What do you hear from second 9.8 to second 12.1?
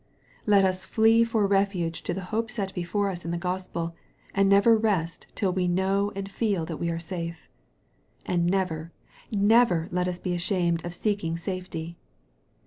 let us be ashamed of seeking safety.